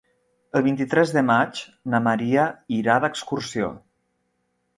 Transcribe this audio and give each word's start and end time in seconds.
El 0.59 0.63
vint-i-tres 0.67 1.13
de 1.17 1.23
maig 1.27 1.61
na 1.95 1.99
Maria 2.07 2.47
irà 2.79 2.97
d'excursió. 3.05 3.71